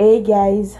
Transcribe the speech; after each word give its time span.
Hey 0.00 0.22
guys, 0.22 0.78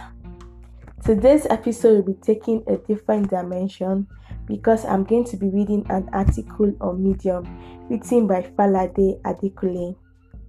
today's 1.05 1.45
episode 1.51 1.93
will 1.93 2.15
be 2.15 2.19
taking 2.21 2.63
a 2.65 2.77
different 2.77 3.29
dimension 3.29 4.07
because 4.47 4.83
I'm 4.83 5.03
going 5.03 5.25
to 5.25 5.37
be 5.37 5.45
reading 5.45 5.85
an 5.91 6.09
article 6.11 6.73
on 6.81 7.03
Medium 7.03 7.45
written 7.87 8.25
by 8.25 8.41
Falade 8.41 9.21
Adekunle. 9.21 9.95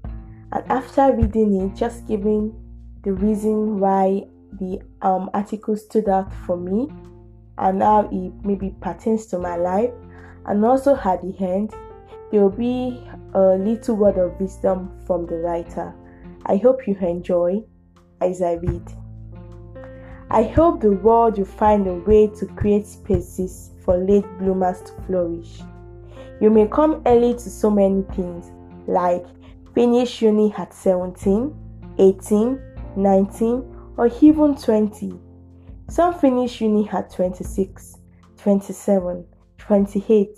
And 0.04 0.72
after 0.72 1.14
reading 1.14 1.60
it, 1.60 1.76
just 1.76 2.08
giving 2.08 2.54
the 3.04 3.12
reason 3.12 3.78
why 3.78 4.22
the 4.58 4.80
um, 5.02 5.28
article 5.34 5.76
stood 5.76 6.08
out 6.08 6.32
for 6.32 6.56
me 6.56 6.88
and 7.58 7.82
how 7.82 8.08
it 8.10 8.32
maybe 8.42 8.74
pertains 8.80 9.26
to 9.26 9.38
my 9.38 9.56
life, 9.56 9.92
and 10.46 10.64
also 10.64 10.96
at 10.96 11.20
the 11.20 11.36
end, 11.40 11.74
there 12.30 12.40
will 12.40 12.48
be 12.48 13.06
a 13.34 13.54
little 13.54 13.96
word 13.96 14.16
of 14.16 14.40
wisdom 14.40 14.98
from 15.06 15.26
the 15.26 15.36
writer. 15.36 15.92
I 16.46 16.56
hope 16.56 16.86
you 16.86 16.96
enjoy 17.02 17.64
as 18.24 18.42
I 18.42 18.54
read. 18.54 18.82
I 20.30 20.44
hope 20.44 20.80
the 20.80 20.92
world 20.92 21.38
will 21.38 21.44
find 21.44 21.86
a 21.86 21.94
way 21.94 22.26
to 22.26 22.46
create 22.46 22.86
spaces 22.86 23.70
for 23.84 23.98
late 23.98 24.24
bloomers 24.38 24.80
to 24.82 24.92
flourish. 25.06 25.60
You 26.40 26.50
may 26.50 26.66
come 26.66 27.02
early 27.06 27.34
to 27.34 27.50
so 27.50 27.70
many 27.70 28.02
things, 28.14 28.50
like 28.86 29.24
finish 29.74 30.22
uni 30.22 30.54
at 30.56 30.72
17, 30.72 31.54
18, 31.98 32.60
19, 32.96 33.76
or 33.96 34.10
even 34.20 34.56
20. 34.56 35.12
Some 35.88 36.14
finish 36.14 36.60
uni 36.60 36.88
at 36.90 37.10
26, 37.10 37.98
27, 38.38 39.26
28, 39.58 40.28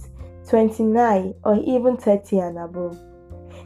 29, 0.48 1.34
or 1.44 1.62
even 1.64 1.96
30 1.96 2.38
and 2.38 2.58
above. 2.58 2.98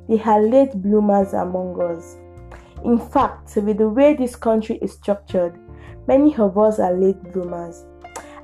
They 0.08 0.20
are 0.22 0.40
late 0.40 0.72
bloomers 0.74 1.32
among 1.32 1.80
us. 1.80 2.16
In 2.84 2.98
fact, 2.98 3.56
with 3.56 3.78
the 3.78 3.88
way 3.88 4.14
this 4.14 4.36
country 4.36 4.78
is 4.82 4.92
structured, 4.92 5.58
many 6.06 6.34
of 6.36 6.56
us 6.56 6.78
are 6.78 6.94
late 6.94 7.22
bloomers. 7.32 7.84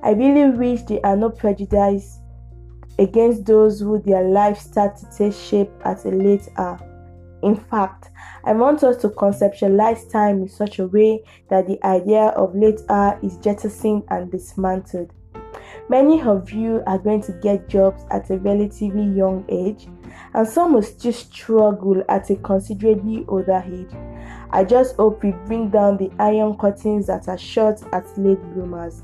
I 0.03 0.11
really 0.11 0.50
wish 0.56 0.83
there 0.83 1.05
are 1.05 1.17
no 1.17 1.31
prejudice 1.31 2.19
against 2.98 3.47
those 3.47 3.81
who 3.81 4.00
their 4.00 4.25
life 4.25 4.59
start 4.59 4.97
to 4.98 5.06
take 5.17 5.33
shape 5.33 5.70
at 5.84 6.05
a 6.05 6.11
late 6.11 6.48
hour. 6.56 6.78
In 7.42 7.56
fact, 7.56 8.11
I 8.44 8.53
want 8.53 8.83
us 8.84 8.97
to 9.03 9.09
conceptualize 9.09 10.11
time 10.11 10.42
in 10.42 10.48
such 10.48 10.78
a 10.78 10.87
way 10.87 11.22
that 11.50 11.66
the 11.66 11.83
idea 11.84 12.28
of 12.28 12.55
late 12.55 12.81
hour 12.89 13.19
is 13.22 13.37
jettisoned 13.39 14.05
and 14.09 14.31
dismantled. 14.31 15.12
Many 15.91 16.23
of 16.23 16.51
you 16.51 16.83
are 16.87 16.99
going 16.99 17.21
to 17.23 17.33
get 17.33 17.69
jobs 17.69 18.05
at 18.11 18.31
a 18.31 18.39
relatively 18.39 19.05
young 19.05 19.45
age, 19.51 19.87
and 20.33 20.49
some 20.49 20.73
will 20.73 20.83
still 20.83 21.13
struggle 21.13 22.03
at 22.09 22.31
a 22.31 22.37
considerably 22.37 23.27
older 23.29 23.63
age. 23.67 23.91
I 24.51 24.65
just 24.65 24.97
hope 24.97 25.23
we 25.23 25.33
bring 25.47 25.69
down 25.69 25.99
the 25.99 26.11
iron 26.19 26.57
curtains 26.57 27.07
that 27.09 27.29
are 27.29 27.37
shut 27.37 27.83
at 27.93 28.07
late 28.17 28.41
bloomers. 28.55 29.03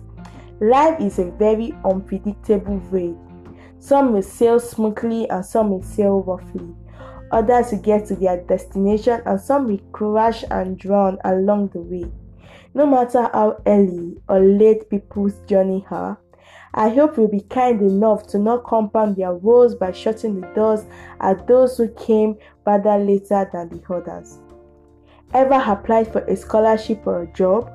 Life 0.60 1.00
is 1.00 1.18
a 1.18 1.30
very 1.32 1.74
unpredictable 1.84 2.78
way. 2.90 3.14
Some 3.78 4.12
will 4.12 4.22
sail 4.22 4.58
smoothly 4.58 5.28
and 5.28 5.44
some 5.44 5.70
will 5.70 5.82
sail 5.82 6.22
roughly. 6.22 6.74
Others 7.32 7.72
will 7.72 7.80
get 7.80 8.06
to 8.06 8.16
their 8.16 8.42
destination 8.44 9.20
and 9.26 9.40
some 9.40 9.66
will 9.66 9.80
crash 9.92 10.44
and 10.50 10.78
drown 10.78 11.18
along 11.24 11.68
the 11.68 11.80
way. 11.80 12.10
No 12.72 12.86
matter 12.86 13.28
how 13.32 13.60
early 13.66 14.16
or 14.28 14.40
late 14.40 14.88
people's 14.88 15.40
journey 15.46 15.84
are, 15.90 16.18
I 16.74 16.88
hope 16.88 17.16
you'll 17.16 17.28
be 17.28 17.40
kind 17.40 17.80
enough 17.80 18.26
to 18.28 18.38
not 18.38 18.64
compound 18.64 19.16
their 19.16 19.34
woes 19.34 19.74
by 19.74 19.92
shutting 19.92 20.40
the 20.40 20.46
doors 20.48 20.84
at 21.20 21.46
those 21.46 21.76
who 21.76 21.88
came 21.88 22.36
rather 22.64 22.96
later 22.98 23.48
than 23.52 23.68
the 23.68 23.82
others. 23.92 24.38
Ever 25.34 25.62
applied 25.66 26.12
for 26.12 26.20
a 26.22 26.36
scholarship 26.36 27.06
or 27.06 27.22
a 27.22 27.32
job 27.32 27.70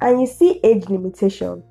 and 0.00 0.20
you 0.20 0.26
see 0.26 0.60
age 0.62 0.88
limitation? 0.88 1.62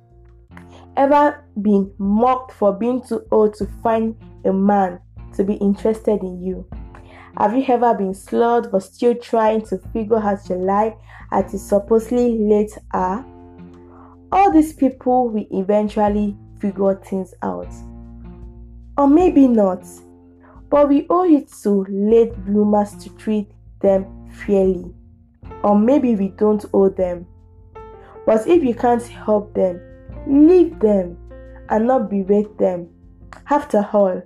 Ever 0.96 1.44
been 1.60 1.92
mocked 1.98 2.52
for 2.52 2.72
being 2.72 3.02
too 3.02 3.22
old 3.30 3.54
to 3.54 3.66
find 3.82 4.16
a 4.44 4.52
man 4.52 5.00
to 5.34 5.44
be 5.44 5.54
interested 5.54 6.22
in 6.22 6.42
you? 6.42 6.66
Have 7.38 7.54
you 7.54 7.64
ever 7.68 7.92
been 7.92 8.14
slurred 8.14 8.70
but 8.72 8.82
still 8.82 9.14
trying 9.14 9.60
to 9.66 9.78
figure 9.92 10.16
out 10.16 10.48
your 10.48 10.58
life 10.58 10.94
at 11.32 11.52
a 11.52 11.58
supposedly 11.58 12.38
late 12.38 12.72
hour? 12.94 13.24
All 14.32 14.52
these 14.52 14.72
people 14.72 15.28
will 15.28 15.46
eventually 15.50 16.36
figure 16.60 16.94
things 16.96 17.34
out. 17.42 17.72
Or 18.98 19.06
maybe 19.06 19.46
not, 19.46 19.84
but 20.70 20.88
we 20.88 21.06
owe 21.10 21.24
it 21.24 21.52
to 21.62 21.86
late 21.88 22.34
bloomers 22.44 22.96
to 23.04 23.10
treat 23.16 23.50
them 23.80 24.30
fairly. 24.32 24.92
Or 25.62 25.78
maybe 25.78 26.16
we 26.16 26.28
don't 26.28 26.64
owe 26.72 26.88
them. 26.88 27.26
But 28.24 28.46
if 28.46 28.64
you 28.64 28.74
can't 28.74 29.02
help 29.06 29.54
them, 29.54 29.80
leave 30.26 30.78
them 30.80 31.16
and 31.68 31.86
not 31.86 32.10
berate 32.10 32.58
them. 32.58 32.88
After 33.48 33.88
all, 33.92 34.22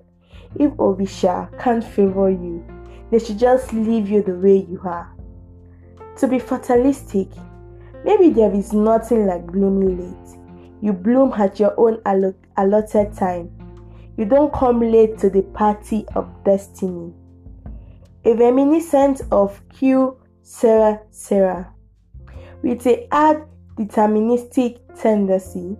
if 0.54 0.72
Orisha 0.72 1.58
can't 1.58 1.84
favor 1.84 2.30
you, 2.30 2.64
they 3.10 3.18
should 3.18 3.38
just 3.38 3.72
leave 3.72 4.08
you 4.08 4.22
the 4.22 4.34
way 4.34 4.66
you 4.68 4.80
are. 4.84 5.12
To 6.18 6.28
be 6.28 6.38
fatalistic, 6.38 7.28
maybe 8.04 8.30
there 8.30 8.52
is 8.52 8.72
nothing 8.72 9.26
like 9.26 9.46
blooming 9.46 9.98
late. 9.98 10.38
You 10.80 10.92
bloom 10.92 11.32
at 11.34 11.60
your 11.60 11.78
own 11.78 12.00
allotted 12.56 13.12
time. 13.14 13.50
You 14.16 14.24
don't 14.24 14.52
come 14.52 14.80
late 14.80 15.18
to 15.18 15.30
the 15.30 15.42
party 15.42 16.06
of 16.14 16.28
destiny. 16.44 17.12
A 18.24 18.34
reminiscent 18.34 19.22
of 19.30 19.60
Que 19.68 20.14
Sera 20.42 21.00
Sera. 21.10 21.72
With 22.62 22.86
a 22.86 23.06
hard 23.12 23.46
deterministic 23.76 24.78
tendency, 25.00 25.76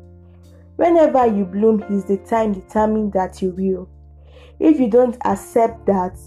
whenever 0.76 1.26
you 1.26 1.44
bloom 1.44 1.82
is 1.90 2.04
the 2.04 2.16
time 2.18 2.54
determined 2.54 3.12
that 3.12 3.42
you 3.42 3.50
will. 3.50 3.88
If 4.58 4.80
you 4.80 4.88
don't 4.88 5.16
accept 5.24 5.86
that, 5.86 6.18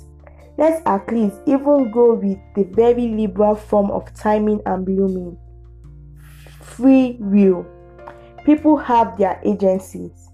let's 0.58 0.82
at 0.86 1.12
least 1.12 1.38
even 1.46 1.92
go 1.92 2.14
with 2.14 2.38
the 2.56 2.64
very 2.64 3.10
liberal 3.10 3.56
form 3.56 3.90
of 3.90 4.14
timing 4.14 4.62
and 4.66 4.86
blooming. 4.86 5.38
Free 6.64 7.18
will. 7.20 7.66
People 8.46 8.78
have 8.78 9.18
their 9.18 9.40
agencies. 9.44 10.30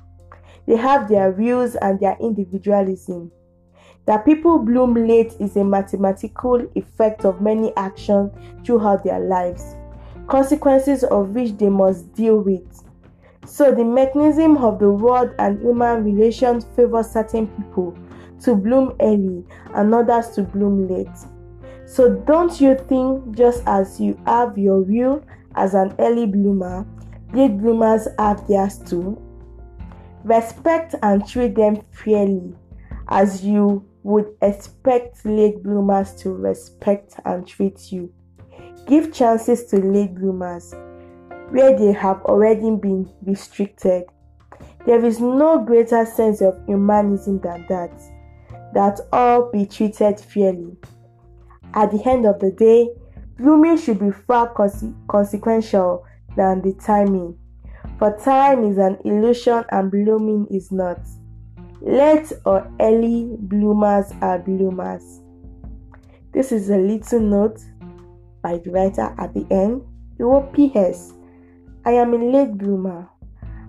They 0.65 0.75
have 0.75 1.09
their 1.09 1.31
views 1.31 1.75
and 1.75 1.99
their 1.99 2.15
individualism. 2.21 3.31
That 4.05 4.25
people 4.25 4.59
bloom 4.59 4.93
late 4.93 5.33
is 5.39 5.55
a 5.55 5.63
mathematical 5.63 6.65
effect 6.75 7.25
of 7.25 7.41
many 7.41 7.75
actions 7.75 8.31
throughout 8.65 9.03
their 9.03 9.19
lives, 9.19 9.75
consequences 10.27 11.03
of 11.03 11.29
which 11.29 11.57
they 11.57 11.69
must 11.69 12.13
deal 12.13 12.39
with. 12.39 12.83
So, 13.45 13.73
the 13.73 13.83
mechanism 13.83 14.57
of 14.57 14.79
the 14.79 14.91
world 14.91 15.31
and 15.39 15.59
human 15.59 16.03
relations 16.03 16.65
favor 16.75 17.03
certain 17.03 17.47
people 17.47 17.97
to 18.43 18.55
bloom 18.55 18.95
early 19.01 19.43
and 19.73 19.93
others 19.93 20.29
to 20.35 20.43
bloom 20.43 20.87
late. 20.87 21.07
So, 21.85 22.15
don't 22.15 22.61
you 22.61 22.77
think 22.87 23.35
just 23.35 23.63
as 23.65 23.99
you 23.99 24.19
have 24.25 24.57
your 24.57 24.81
will 24.81 25.23
as 25.55 25.73
an 25.73 25.95
early 25.99 26.25
bloomer, 26.25 26.85
late 27.33 27.57
bloomers 27.57 28.07
have 28.17 28.47
theirs 28.47 28.79
too? 28.79 29.21
Respect 30.23 30.95
and 31.01 31.27
treat 31.27 31.55
them 31.55 31.81
fairly 31.91 32.55
as 33.09 33.43
you 33.43 33.85
would 34.03 34.33
expect 34.41 35.25
late 35.25 35.61
bloomers 35.63 36.13
to 36.15 36.31
respect 36.31 37.15
and 37.25 37.45
treat 37.45 37.91
you. 37.91 38.11
Give 38.87 39.13
chances 39.13 39.65
to 39.65 39.77
late 39.77 40.15
bloomers 40.15 40.73
where 41.49 41.77
they 41.77 41.91
have 41.91 42.21
already 42.23 42.75
been 42.75 43.09
restricted. 43.23 44.03
There 44.85 45.03
is 45.03 45.19
no 45.19 45.63
greater 45.63 46.05
sense 46.05 46.41
of 46.41 46.59
humanism 46.65 47.39
than 47.39 47.65
that, 47.69 47.91
that 48.73 48.99
all 49.11 49.51
be 49.51 49.65
treated 49.65 50.19
fairly. 50.19 50.77
At 51.73 51.91
the 51.91 52.01
end 52.07 52.25
of 52.25 52.39
the 52.39 52.51
day, 52.51 52.89
blooming 53.39 53.77
should 53.77 53.99
be 53.99 54.11
far 54.11 54.53
conse- 54.53 54.93
consequential 55.07 56.05
than 56.35 56.61
the 56.61 56.73
timing, 56.73 57.37
for 57.97 58.17
time 58.17 58.63
is 58.63 58.77
an 58.77 58.97
illusion 59.05 59.63
and 59.71 59.89
blooming 59.89 60.47
is 60.51 60.71
not. 60.71 60.99
Late 61.81 62.31
or 62.45 62.69
early 62.81 63.35
bloomers 63.39 64.11
are 64.21 64.39
bloomers. 64.39 65.21
This 66.33 66.51
is 66.51 66.69
a 66.69 66.77
little 66.77 67.21
note 67.21 67.61
by 68.41 68.57
the 68.57 68.71
writer 68.71 69.15
at 69.17 69.33
the 69.33 69.47
end. 69.49 69.81
It 70.17 70.23
will 70.23 70.43
P.S. 70.53 71.13
I 71.85 71.91
am 71.91 72.13
a 72.13 72.17
late 72.17 72.57
bloomer. 72.57 73.09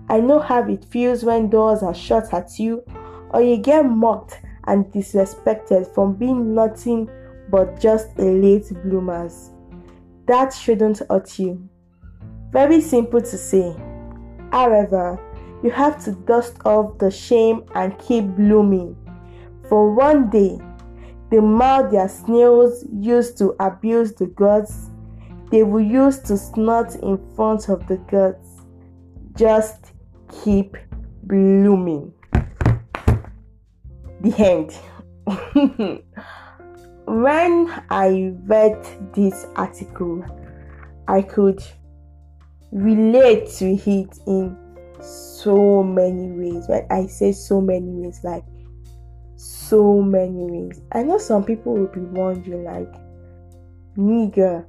I 0.09 0.19
know 0.19 0.39
how 0.39 0.67
it 0.67 0.83
feels 0.85 1.23
when 1.23 1.49
doors 1.49 1.83
are 1.83 1.93
shut 1.93 2.33
at 2.33 2.59
you 2.59 2.83
or 3.29 3.41
you 3.41 3.57
get 3.57 3.85
mocked 3.85 4.41
and 4.65 4.85
disrespected 4.85 5.93
from 5.95 6.15
being 6.15 6.53
nothing 6.53 7.09
but 7.49 7.79
just 7.79 8.07
a 8.19 8.23
late 8.23 8.69
bloomers. 8.83 9.51
That 10.27 10.53
shouldn't 10.53 11.01
hurt 11.09 11.39
you. 11.39 11.67
Very 12.51 12.81
simple 12.81 13.21
to 13.21 13.37
say. 13.37 13.75
However, 14.51 15.19
you 15.63 15.71
have 15.71 16.03
to 16.05 16.11
dust 16.11 16.57
off 16.65 16.97
the 16.97 17.11
shame 17.11 17.63
and 17.75 17.97
keep 17.99 18.25
blooming. 18.25 18.95
For 19.69 19.93
one 19.93 20.29
day, 20.29 20.59
the 21.29 21.41
mouth 21.41 21.91
their 21.91 22.09
snails 22.09 22.85
used 22.91 23.37
to 23.37 23.55
abuse 23.59 24.13
the 24.13 24.25
gods 24.27 24.91
they 25.51 25.63
will 25.63 25.81
use 25.81 26.17
to 26.19 26.37
snort 26.37 26.95
in 26.95 27.19
front 27.35 27.67
of 27.67 27.85
the 27.87 27.97
gods 27.97 28.61
just 29.35 29.91
keep 30.43 30.77
blooming. 31.23 32.13
The 34.21 34.33
end. 34.37 34.73
when 37.11 37.69
I 37.89 38.31
read 38.45 38.87
this 39.13 39.45
article, 39.57 40.23
I 41.09 41.21
could 41.21 41.61
relate 42.71 43.49
to 43.57 43.73
it 43.73 44.17
in 44.27 44.57
so 45.01 45.83
many 45.83 46.31
ways. 46.31 46.69
When 46.69 46.87
I 46.89 47.07
say 47.07 47.33
so 47.33 47.59
many 47.59 47.91
ways, 47.91 48.21
like 48.23 48.45
so 49.35 50.01
many 50.01 50.45
ways. 50.45 50.81
I 50.93 51.03
know 51.03 51.17
some 51.17 51.43
people 51.43 51.73
will 51.73 51.87
be 51.87 51.99
wondering, 51.99 52.63
like, 52.63 52.93
nigga, 53.97 54.65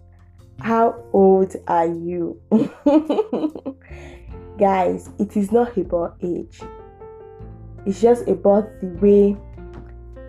how 0.59 1.01
old 1.13 1.55
are 1.69 1.87
you? 1.87 2.41
Guys, 4.59 5.11
it 5.21 5.37
is 5.37 5.53
not 5.53 5.77
about 5.77 6.17
age, 6.23 6.61
it's 7.87 8.01
just 8.01 8.27
about 8.27 8.69
the 8.81 8.89
way 9.01 9.37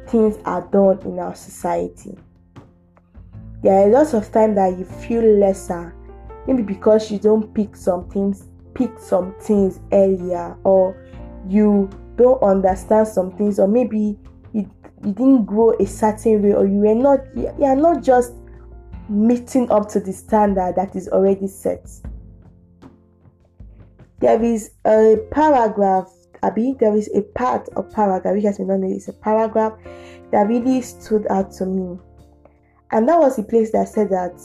things 0.07 0.37
are 0.45 0.61
done 0.71 0.99
in 1.01 1.19
our 1.19 1.35
society. 1.35 2.17
There 3.61 3.73
are 3.73 3.87
lots 3.87 4.13
of 4.13 4.31
times 4.31 4.55
that 4.55 4.77
you 4.77 4.85
feel 4.85 5.23
lesser, 5.39 5.95
maybe 6.47 6.63
because 6.63 7.09
you 7.09 7.19
don't 7.19 7.53
pick 7.53 7.75
some 7.75 8.09
things, 8.09 8.49
pick 8.73 8.99
some 8.99 9.33
things 9.39 9.79
earlier, 9.91 10.57
or 10.63 10.97
you 11.47 11.89
don't 12.15 12.41
understand 12.43 13.07
some 13.07 13.31
things, 13.37 13.59
or 13.59 13.67
maybe 13.67 14.17
you, 14.51 14.69
you 15.03 15.13
didn't 15.13 15.45
grow 15.45 15.71
a 15.79 15.85
certain 15.85 16.41
way, 16.41 16.53
or 16.53 16.65
you 16.65 16.79
were 16.79 16.95
not 16.95 17.19
you 17.35 17.65
are 17.65 17.75
not 17.75 18.03
just 18.03 18.33
meeting 19.09 19.69
up 19.71 19.89
to 19.89 19.99
the 19.99 20.11
standard 20.11 20.75
that 20.75 20.95
is 20.95 21.07
already 21.09 21.47
set. 21.47 21.89
There 24.19 24.41
is 24.41 24.71
a 24.85 25.17
paragraph 25.31 26.11
Abby, 26.43 26.75
there 26.79 26.95
is 26.95 27.09
a 27.15 27.21
part 27.21 27.69
of 27.69 27.91
paragraph 27.91 28.35
which 28.35 28.43
has 28.43 28.57
been 28.57 28.67
done. 28.67 28.83
It's 28.83 29.07
a 29.07 29.13
paragraph 29.13 29.73
that 30.31 30.47
really 30.47 30.81
stood 30.81 31.25
out 31.29 31.51
to 31.53 31.65
me, 31.65 31.97
and 32.91 33.07
that 33.07 33.17
was 33.17 33.37
the 33.37 33.43
place 33.43 33.71
that 33.71 33.87
said 33.87 34.09
that 34.09 34.39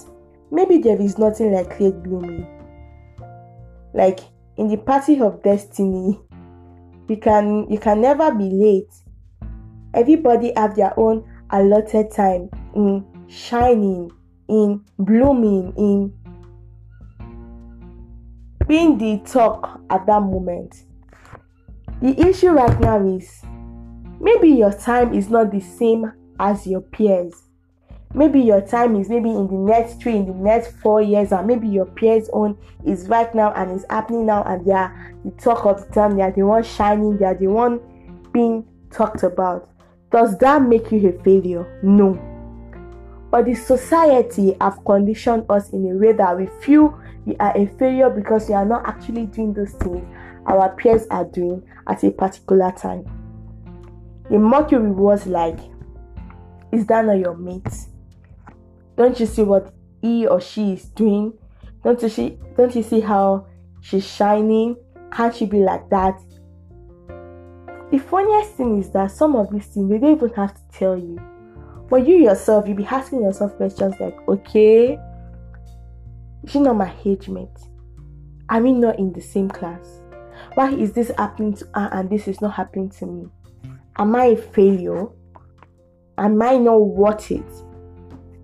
maybe 0.50 0.79
there 0.79 1.00
is 1.00 1.19
nothing 1.19 1.53
like 1.53 1.79
late 1.81 2.03
blooming. 2.03 2.47
Like 3.95 4.21
in 4.56 4.69
the 4.69 4.77
party 4.77 5.21
of 5.21 5.43
destiny, 5.43 6.21
you 7.09 7.17
can 7.17 7.69
you 7.71 7.79
can 7.79 8.00
never 8.00 8.33
be 8.33 8.49
late. 8.50 8.93
Everybody 9.95 10.53
have 10.56 10.77
their 10.77 10.99
own 10.99 11.25
allotted 11.50 12.11
time 12.12 12.50
in 12.75 13.05
shining, 13.29 14.11
in 14.49 14.85
blooming, 14.99 15.73
in 15.77 16.15
being 18.69 18.99
the 18.99 19.19
talk 19.25 19.81
at 19.91 20.06
that 20.06 20.21
moment. 20.21 20.85
The 22.00 22.29
issue 22.29 22.50
right 22.50 22.79
now 22.79 23.05
is 23.05 23.43
maybe 24.21 24.50
your 24.50 24.73
time 24.73 25.12
is 25.12 25.31
not 25.31 25.50
the 25.50 25.59
same 25.59 26.12
as 26.39 26.65
your 26.65 26.81
peers. 26.81 27.35
Maybe 28.15 28.41
your 28.41 28.61
time 28.61 28.95
is 28.95 29.09
maybe 29.09 29.31
in 29.31 29.49
the 29.49 29.55
next 29.55 30.00
three, 30.00 30.15
in 30.15 30.27
the 30.27 30.33
next 30.33 30.77
four 30.77 31.03
years, 31.03 31.33
and 31.33 31.45
maybe 31.49 31.67
your 31.67 31.87
peers' 31.87 32.31
own 32.33 32.56
is 32.87 33.09
right 33.09 33.35
now 33.35 33.53
and 33.55 33.73
is 33.73 33.85
happening 33.91 34.27
now, 34.27 34.45
and 34.45 34.65
they 34.65 34.71
are 34.71 35.12
the 35.25 35.33
talk 35.33 35.67
of 35.67 35.85
the 35.85 35.93
town, 35.93 36.17
they 36.17 36.23
are 36.23 36.31
the 36.31 36.43
one 36.43 36.62
shining, 36.62 37.17
they 37.17 37.25
are 37.25 37.35
the 37.35 37.49
one 37.49 37.81
being 38.33 38.65
talked 38.93 39.25
about. 39.25 39.69
Does 40.12 40.39
that 40.39 40.62
make 40.62 40.93
you 40.93 41.09
a 41.09 41.23
failure? 41.25 41.81
No. 41.83 42.15
But 43.33 43.47
the 43.47 43.55
society 43.55 44.56
have 44.61 44.85
conditioned 44.85 45.47
us 45.50 45.71
in 45.71 45.85
a 45.91 45.95
way 45.97 46.12
that 46.12 46.39
we 46.39 46.47
feel 46.62 46.97
we 47.27 47.37
are 47.39 47.55
a 47.59 47.67
failure 47.77 48.09
because 48.09 48.49
we 48.49 48.55
are 48.55 48.65
not 48.65 48.87
actually 48.87 49.27
doing 49.27 49.53
those 49.53 49.73
things 49.73 50.06
our 50.49 50.75
peers 50.77 51.06
are 51.11 51.25
doing 51.25 51.62
at 51.87 52.03
a 52.03 52.11
particular 52.11 52.73
time. 52.73 53.05
The 54.31 54.39
mercury 54.39 54.91
was 54.91 55.27
like, 55.27 55.59
Is 56.73 56.87
that 56.87 57.05
not 57.05 57.19
your 57.19 57.37
mate? 57.37 57.62
Don't 58.97 59.19
you 59.21 59.27
see 59.27 59.43
what 59.43 59.73
he 60.03 60.27
or 60.27 60.41
she 60.41 60.73
is 60.73 60.85
doing? 60.87 61.33
Don't 61.85 62.03
you 62.03 62.09
see 62.09 62.39
don't 62.56 62.75
you 62.75 62.83
see 62.83 63.00
how 63.00 63.47
she's 63.81 64.06
shining? 64.06 64.77
Can't 65.12 65.35
she 65.35 65.47
be 65.47 65.59
like 65.59 65.89
that? 65.91 66.21
The 67.91 67.99
funniest 67.99 68.55
thing 68.55 68.79
is 68.79 68.91
that 68.91 69.11
some 69.11 69.35
of 69.35 69.50
these 69.50 69.67
things 69.67 69.89
they 69.89 69.99
don't 69.99 70.17
even 70.17 70.31
have 70.35 70.55
to 70.55 70.61
tell 70.73 70.97
you. 70.99 71.19
But 71.89 72.06
you 72.06 72.17
yourself, 72.17 72.67
you'll 72.67 72.77
be 72.77 72.85
asking 72.85 73.23
yourself 73.23 73.56
questions 73.56 73.95
like, 73.99 74.17
okay, 74.29 74.99
is 76.45 76.50
she 76.50 76.61
not 76.61 76.77
my 76.77 76.93
age 77.05 77.29
mate? 77.31 77.49
Are 78.50 78.61
we 78.61 78.73
not 78.73 78.99
in 78.99 79.12
the 79.12 79.23
same 79.23 79.49
class? 79.49 79.98
Why 80.58 80.72
is 80.72 80.93
this 80.93 81.12
happening 81.16 81.55
to 81.55 81.69
her 81.72 81.88
and 81.93 82.10
this 82.10 82.26
is 82.26 82.40
not 82.40 82.55
happening 82.55 82.90
to 82.99 83.06
me? 83.06 83.28
Am 83.96 84.16
I 84.16 84.25
a 84.25 84.37
failure? 84.37 85.06
Am 86.19 86.43
I 86.43 86.56
not 86.56 86.78
worth 86.78 87.31
it? 87.31 87.46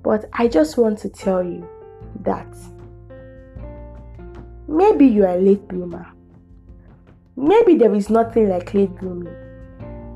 But 0.04 0.26
I 0.32 0.46
just 0.46 0.78
want 0.78 0.96
to 1.00 1.08
tell 1.08 1.42
you 1.42 1.68
that 2.20 2.46
maybe 4.68 5.06
you 5.06 5.24
are 5.24 5.34
a 5.34 5.40
late 5.40 5.66
bloomer. 5.66 6.06
Maybe 7.34 7.74
there 7.74 7.92
is 7.92 8.08
nothing 8.08 8.48
like 8.48 8.72
late 8.74 8.94
blooming. 8.94 9.34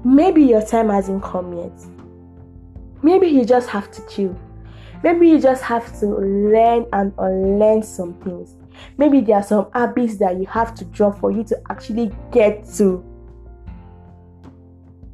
Maybe 0.04 0.44
your 0.44 0.62
time 0.62 0.90
hasn't 0.90 1.24
come 1.24 1.52
yet. 1.52 1.80
Maybe 3.02 3.26
you 3.26 3.44
just 3.44 3.68
have 3.70 3.90
to 3.90 4.06
chill. 4.06 4.38
Maybe 5.02 5.30
you 5.30 5.40
just 5.40 5.64
have 5.64 5.98
to 5.98 6.06
learn 6.06 6.86
and 6.92 7.12
unlearn 7.18 7.82
some 7.82 8.14
things. 8.22 8.54
Maybe 8.96 9.20
there 9.20 9.36
are 9.36 9.42
some 9.42 9.70
habits 9.72 10.16
that 10.18 10.36
you 10.38 10.46
have 10.46 10.74
to 10.76 10.84
drop 10.86 11.20
for 11.20 11.30
you 11.30 11.44
to 11.44 11.60
actually 11.70 12.10
get 12.32 12.66
to 12.76 13.04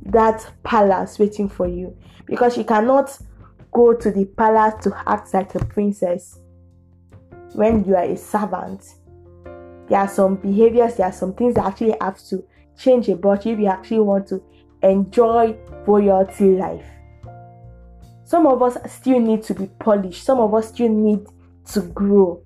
that 0.07 0.47
palace 0.63 1.19
waiting 1.19 1.49
for 1.49 1.67
you. 1.67 1.97
Because 2.27 2.57
you 2.57 2.65
cannot 2.65 3.19
go 3.73 3.93
to 3.95 4.11
the 4.11 4.25
palace 4.25 4.83
to 4.85 5.03
act 5.07 5.35
like 5.35 5.55
a 5.55 5.65
princess 5.65 6.39
when 7.55 7.85
you 7.85 7.97
are 7.97 8.05
a 8.05 8.17
servant. 8.17 8.85
There 9.89 9.99
are 9.99 10.09
some 10.09 10.37
behaviors, 10.37 10.97
there 10.97 11.07
are 11.07 11.13
some 11.13 11.35
things 11.35 11.55
that 11.55 11.67
actually 11.67 11.97
have 12.01 12.19
to 12.29 12.45
change 12.79 13.09
about 13.09 13.45
you 13.45 13.53
if 13.53 13.59
you 13.59 13.67
actually 13.67 14.01
want 14.01 14.27
to 14.29 14.43
enjoy 14.83 15.57
royalty 15.87 16.57
life. 16.57 16.87
Some 18.25 18.47
of 18.47 18.63
us 18.63 18.77
still 18.93 19.21
need 19.21 19.43
to 19.45 19.55
be 19.55 19.67
polished, 19.79 20.25
some 20.25 20.39
of 20.39 20.55
us 20.55 20.69
still 20.69 20.89
need 20.89 21.27
to 21.73 21.83
grow. 21.83 22.44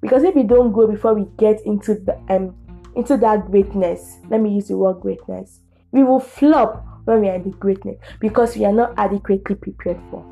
Because 0.00 0.22
if 0.22 0.34
we 0.34 0.44
don't 0.44 0.72
grow 0.72 0.86
before 0.86 1.14
we 1.14 1.26
get 1.38 1.60
into 1.66 1.94
the 1.94 2.16
um 2.28 2.54
into 2.94 3.16
that 3.16 3.50
greatness, 3.50 4.18
let 4.28 4.40
me 4.40 4.54
use 4.54 4.68
the 4.68 4.76
word 4.76 5.00
greatness, 5.00 5.60
we 5.92 6.02
will 6.02 6.20
flop 6.20 6.84
when 7.04 7.20
we 7.20 7.28
are 7.28 7.36
in 7.36 7.44
the 7.44 7.50
greatness 7.50 7.96
because 8.20 8.56
we 8.56 8.64
are 8.64 8.72
not 8.72 8.92
adequately 8.96 9.54
prepared 9.54 10.00
for. 10.10 10.24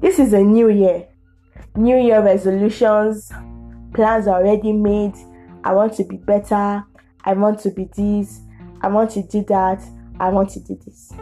This 0.00 0.18
is 0.18 0.32
a 0.32 0.40
new 0.40 0.68
year. 0.68 1.06
New 1.76 1.98
year 1.98 2.22
resolutions, 2.22 3.30
plans 3.94 4.26
already 4.26 4.72
made. 4.72 5.14
I 5.64 5.72
want 5.72 5.94
to 5.94 6.04
be 6.04 6.16
better. 6.16 6.84
I 7.24 7.32
want 7.32 7.60
to 7.60 7.70
be 7.70 7.88
this. 7.96 8.40
I 8.82 8.88
want 8.88 9.10
to 9.12 9.22
do 9.22 9.44
that. 9.48 9.82
I 10.18 10.30
want 10.30 10.50
to 10.50 10.60
do 10.60 10.78
this. 10.84 11.12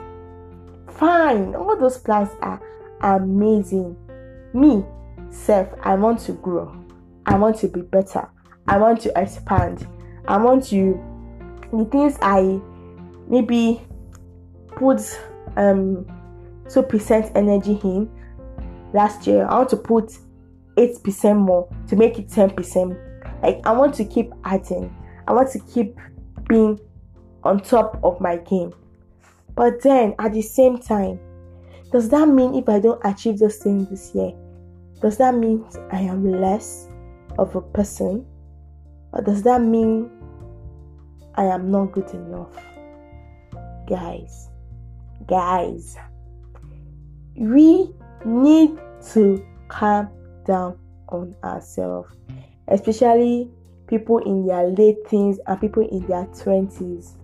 Fine, 0.88 1.56
all 1.56 1.76
those 1.76 1.98
plans 1.98 2.30
are 2.40 2.60
amazing. 3.00 3.96
Me, 4.52 4.84
self, 5.30 5.68
I 5.82 5.94
want 5.96 6.20
to 6.20 6.32
grow. 6.32 6.83
I 7.26 7.36
want 7.36 7.56
to 7.58 7.68
be 7.68 7.80
better. 7.80 8.28
I 8.66 8.78
want 8.78 9.00
to 9.02 9.12
expand. 9.20 9.86
I 10.26 10.36
want 10.36 10.64
to 10.68 11.00
the 11.72 11.84
things 11.86 12.16
I 12.22 12.60
maybe 13.28 13.82
put 14.76 15.00
um 15.56 16.06
two 16.68 16.82
percent 16.82 17.32
energy 17.34 17.78
in 17.82 18.10
last 18.92 19.26
year. 19.26 19.46
I 19.46 19.58
want 19.58 19.70
to 19.70 19.76
put 19.76 20.18
eight 20.76 21.02
percent 21.02 21.38
more 21.38 21.68
to 21.88 21.96
make 21.96 22.18
it 22.18 22.28
ten 22.28 22.50
percent. 22.50 22.96
Like 23.42 23.60
I 23.64 23.72
want 23.72 23.94
to 23.96 24.04
keep 24.04 24.32
adding. 24.44 24.94
I 25.26 25.32
want 25.32 25.50
to 25.52 25.58
keep 25.58 25.96
being 26.48 26.78
on 27.42 27.60
top 27.60 28.00
of 28.02 28.20
my 28.20 28.36
game. 28.38 28.72
But 29.54 29.82
then 29.82 30.14
at 30.18 30.32
the 30.32 30.42
same 30.42 30.78
time, 30.78 31.20
does 31.92 32.08
that 32.08 32.28
mean 32.28 32.54
if 32.54 32.68
I 32.68 32.80
don't 32.80 33.00
achieve 33.04 33.38
those 33.38 33.56
things 33.56 33.88
this 33.88 34.14
year, 34.14 34.32
does 35.00 35.16
that 35.18 35.34
mean 35.34 35.64
I 35.92 36.00
am 36.00 36.40
less? 36.40 36.88
Of 37.38 37.54
a 37.56 37.60
person, 37.60 38.24
or 39.12 39.22
does 39.22 39.42
that 39.42 39.60
mean 39.60 40.10
I 41.34 41.44
am 41.44 41.70
not 41.70 41.92
good 41.92 42.10
enough? 42.10 42.56
Guys, 43.88 44.48
guys, 45.26 45.96
we 47.36 47.90
need 48.24 48.78
to 49.12 49.44
calm 49.68 50.08
down 50.46 50.78
on 51.08 51.34
ourselves, 51.44 52.14
especially 52.68 53.50
people 53.86 54.18
in 54.18 54.46
their 54.46 54.68
late 54.68 54.96
teens 55.08 55.38
and 55.46 55.60
people 55.60 55.86
in 55.86 56.06
their 56.06 56.26
20s, 56.26 57.14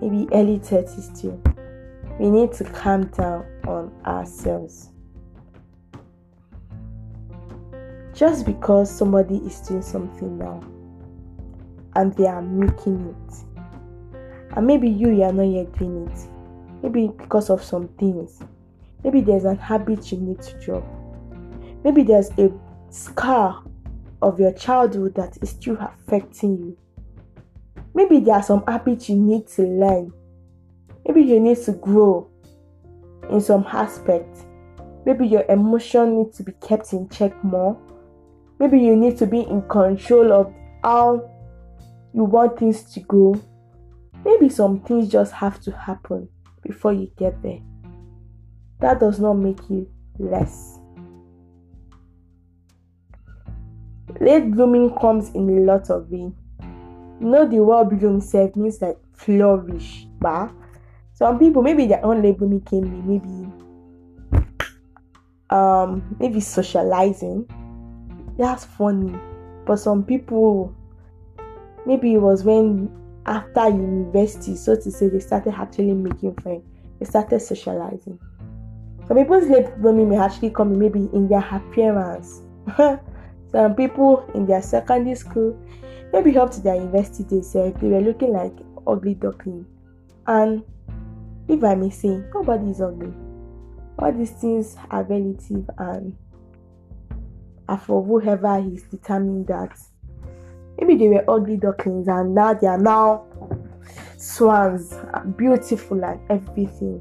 maybe 0.00 0.26
early 0.32 0.58
30s 0.58 1.20
too. 1.20 1.40
We 2.18 2.30
need 2.30 2.52
to 2.54 2.64
calm 2.64 3.06
down 3.08 3.46
on 3.66 3.92
ourselves. 4.04 4.91
Just 8.14 8.44
because 8.46 8.90
somebody 8.90 9.36
is 9.38 9.60
doing 9.60 9.82
something 9.82 10.38
now 10.38 10.60
and 11.96 12.14
they 12.14 12.26
are 12.26 12.42
making 12.42 13.08
it. 13.08 13.34
And 14.56 14.66
maybe 14.66 14.88
you 14.88 15.10
you 15.10 15.22
are 15.22 15.32
not 15.32 15.44
yet 15.44 15.72
doing 15.78 16.08
it. 16.08 16.18
Maybe 16.82 17.08
because 17.08 17.48
of 17.48 17.62
some 17.62 17.88
things. 17.98 18.40
Maybe 19.04 19.20
there's 19.20 19.44
an 19.44 19.56
habit 19.56 20.12
you 20.12 20.18
need 20.18 20.42
to 20.42 20.58
drop. 20.60 20.84
Maybe 21.84 22.02
there's 22.02 22.30
a 22.38 22.52
scar 22.90 23.64
of 24.20 24.38
your 24.38 24.52
childhood 24.52 25.14
that 25.16 25.38
is 25.42 25.50
still 25.50 25.78
affecting 25.80 26.58
you. 26.58 26.78
Maybe 27.94 28.20
there 28.20 28.34
are 28.34 28.42
some 28.42 28.62
habits 28.66 29.08
you 29.08 29.16
need 29.16 29.48
to 29.48 29.62
learn. 29.62 30.12
Maybe 31.06 31.22
you 31.22 31.40
need 31.40 31.58
to 31.62 31.72
grow 31.72 32.30
in 33.30 33.40
some 33.40 33.64
aspect. 33.66 34.44
Maybe 35.04 35.26
your 35.26 35.44
emotion 35.48 36.18
needs 36.18 36.36
to 36.36 36.44
be 36.44 36.52
kept 36.60 36.92
in 36.92 37.08
check 37.08 37.42
more 37.42 37.76
maybe 38.62 38.78
you 38.78 38.94
need 38.94 39.18
to 39.18 39.26
be 39.26 39.40
in 39.40 39.60
control 39.68 40.32
of 40.32 40.54
how 40.84 41.28
you 42.14 42.22
want 42.22 42.56
things 42.56 42.84
to 42.94 43.00
go. 43.00 43.34
Maybe 44.24 44.48
some 44.48 44.80
things 44.80 45.08
just 45.08 45.32
have 45.32 45.60
to 45.62 45.72
happen 45.72 46.28
before 46.62 46.92
you 46.92 47.10
get 47.18 47.42
there. 47.42 47.58
That 48.78 49.00
does 49.00 49.18
not 49.18 49.34
make 49.34 49.58
you 49.68 49.90
less. 50.18 50.78
Late 54.20 54.52
blooming 54.52 54.94
comes 54.96 55.30
in 55.30 55.48
a 55.48 55.60
lot 55.62 55.90
of 55.90 56.08
ways 56.08 56.32
you 57.22 57.28
know 57.28 57.46
the 57.46 57.58
word 57.62 57.88
bloom 57.90 58.20
self 58.20 58.54
means 58.56 58.82
like 58.82 58.98
flourish 59.14 60.06
but 60.18 60.50
some 61.14 61.38
people 61.38 61.62
maybe 61.62 61.86
their 61.86 62.04
own 62.04 62.20
late 62.20 62.36
blooming 62.36 62.60
came 62.62 62.84
in 62.84 63.06
maybe 63.06 63.52
um 65.50 66.16
maybe 66.18 66.40
socializing 66.40 67.46
that's 68.38 68.64
funny. 68.64 69.18
But 69.66 69.76
some 69.76 70.04
people 70.04 70.74
maybe 71.86 72.14
it 72.14 72.18
was 72.18 72.44
when 72.44 72.90
after 73.26 73.68
university 73.68 74.56
so 74.56 74.74
to 74.74 74.90
say 74.90 75.08
they 75.08 75.20
started 75.20 75.54
actually 75.54 75.92
making 75.92 76.34
friends. 76.36 76.64
They 76.98 77.06
started 77.06 77.40
socializing. 77.40 78.18
Some 79.08 79.16
people's 79.16 79.48
late 79.48 79.76
blooming 79.80 80.08
may 80.08 80.18
actually 80.18 80.50
come 80.50 80.78
maybe 80.78 81.08
in 81.12 81.28
their 81.28 81.46
appearance. 81.50 82.42
Some 83.52 83.74
people 83.74 84.24
in 84.34 84.46
their 84.46 84.62
secondary 84.62 85.16
school 85.16 85.58
maybe 86.12 86.36
up 86.38 86.50
to 86.52 86.60
their 86.60 86.76
university 86.76 87.24
days 87.24 87.54
eh, 87.56 87.72
they 87.80 87.88
were 87.88 88.00
looking 88.00 88.32
like 88.32 88.52
ugly 88.86 89.14
duckling 89.14 89.64
and 90.26 90.62
if 91.48 91.64
i 91.64 91.74
may 91.74 91.90
say 91.90 92.22
nobody 92.34 92.70
is 92.70 92.80
ugly. 92.80 93.12
All 93.98 94.12
these 94.12 94.30
things 94.30 94.76
are 94.90 95.02
relative 95.04 95.68
and 95.78 96.16
are 97.68 97.78
for 97.78 98.02
whoever 98.02 98.58
is 98.58 98.82
determined 98.84 99.46
that 99.46 99.78
maybe 100.78 100.96
they 100.96 101.08
were 101.08 101.24
ugly 101.28 101.56
ducklings 101.56 102.08
and 102.08 102.34
now 102.34 102.54
they 102.54 102.66
are 102.66 102.78
now 102.78 103.24
swans 104.16 104.94
beautiful 105.36 106.04
and 106.04 106.20
everything. 106.30 107.00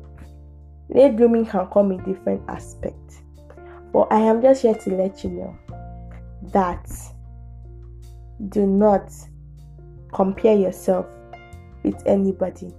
Late 0.89 1.15
blooming 1.15 1.45
can 1.45 1.67
come 1.67 1.91
in 1.91 2.03
different 2.03 2.41
aspects 2.49 3.21
but 3.93 4.07
i 4.11 4.19
am 4.19 4.41
just 4.41 4.61
here 4.61 4.73
to 4.73 4.89
let 4.91 5.23
you 5.23 5.29
know 5.29 5.57
that 6.51 6.89
do 8.49 8.65
not 8.65 9.11
compare 10.11 10.55
yourself 10.55 11.05
with 11.83 12.01
anybody. 12.05 12.73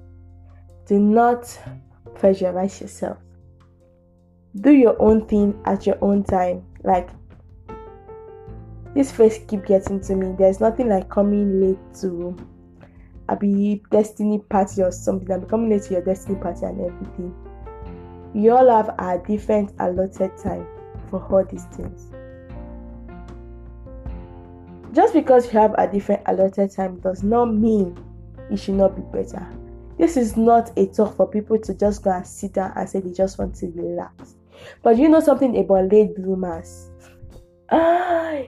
Do 0.86 0.98
not 0.98 1.42
pressurize 2.14 2.80
yourself. 2.80 3.18
Do 4.56 4.72
your 4.72 5.00
own 5.00 5.26
thing 5.26 5.60
at 5.64 5.86
your 5.86 5.96
own 6.02 6.24
time. 6.24 6.64
Like 6.84 7.10
this 8.94 9.10
face 9.10 9.40
keep 9.48 9.66
getting 9.66 10.00
to 10.00 10.14
me. 10.14 10.34
There's 10.38 10.60
nothing 10.60 10.88
like 10.88 11.08
coming 11.08 11.60
late 11.60 11.94
to 12.00 12.36
a 13.28 13.36
be 13.36 13.82
destiny 13.90 14.38
party 14.50 14.82
or 14.82 14.92
something. 14.92 15.30
I'm 15.30 15.46
coming 15.46 15.70
late 15.70 15.82
to 15.84 15.94
your 15.94 16.02
destiny 16.02 16.38
party 16.38 16.66
and 16.66 16.80
everything. 16.80 17.34
We 18.34 18.48
all 18.48 18.68
have 18.68 18.94
our 18.98 19.18
different 19.18 19.72
allotted 19.78 20.36
time 20.36 20.66
for 21.10 21.22
all 21.24 21.44
these 21.44 21.64
things. 21.66 22.10
Just 24.92 25.14
because 25.14 25.46
you 25.46 25.58
have 25.58 25.74
a 25.78 25.86
different 25.86 26.22
allotted 26.26 26.70
time 26.70 27.00
does 27.00 27.22
not 27.22 27.46
mean 27.46 27.96
it 28.50 28.58
should 28.58 28.74
not 28.74 28.94
be 28.94 29.02
better. 29.16 29.46
This 29.98 30.16
is 30.16 30.36
not 30.36 30.76
a 30.76 30.86
talk 30.86 31.16
for 31.16 31.26
people 31.26 31.58
to 31.60 31.74
just 31.74 32.02
go 32.02 32.10
and 32.10 32.26
sit 32.26 32.54
down 32.54 32.72
and 32.76 32.88
say 32.88 33.00
they 33.00 33.12
just 33.12 33.38
want 33.38 33.54
to 33.56 33.68
relax. 33.68 34.34
But 34.82 34.98
you 34.98 35.08
know 35.08 35.20
something 35.20 35.56
about 35.56 35.90
late 35.90 36.14
bloomers? 36.16 36.90
Ah, 37.70 38.40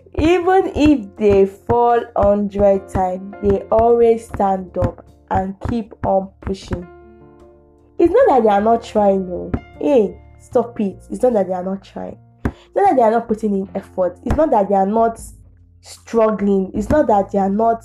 even 0.44 0.72
if 0.76 1.16
they 1.16 1.46
fall 1.46 2.02
on 2.16 2.48
dry 2.48 2.78
time, 2.92 3.34
they 3.42 3.62
always 3.70 4.28
stand 4.28 4.76
up 4.76 5.02
and 5.30 5.58
keep 5.70 5.94
on 6.04 6.30
pushing. 6.42 6.86
It's 7.98 8.12
not 8.12 8.28
that 8.28 8.42
they 8.42 8.50
are 8.50 8.60
not 8.60 8.84
trying, 8.84 9.26
no. 9.26 9.50
Hey, 9.80 10.20
stop 10.38 10.78
it. 10.80 11.02
It's 11.10 11.22
not 11.22 11.32
that 11.32 11.46
they 11.46 11.54
are 11.54 11.64
not 11.64 11.82
trying. 11.82 12.18
It's 12.44 12.76
not 12.76 12.90
that 12.90 12.96
they 12.96 13.02
are 13.02 13.10
not 13.10 13.26
putting 13.26 13.54
in 13.54 13.70
effort. 13.74 14.18
It's 14.24 14.36
not 14.36 14.50
that 14.50 14.68
they 14.68 14.74
are 14.74 14.86
not 14.86 15.18
struggling. 15.80 16.70
It's 16.74 16.90
not 16.90 17.06
that 17.06 17.32
they 17.32 17.38
are 17.38 17.48
not 17.48 17.82